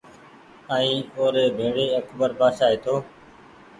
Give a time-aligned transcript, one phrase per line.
[0.75, 2.95] ائين او ر ڀيڙي اڪبر بآڇآ هيتو